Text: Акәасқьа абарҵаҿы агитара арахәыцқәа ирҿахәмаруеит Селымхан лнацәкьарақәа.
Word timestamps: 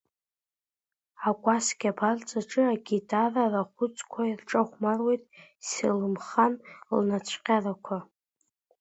Акәасқьа 1.29 1.89
абарҵаҿы 1.93 2.63
агитара 2.73 3.41
арахәыцқәа 3.45 4.21
ирҿахәмаруеит 4.29 5.23
Селымхан 5.67 6.53
лнацәкьарақәа. 6.97 7.97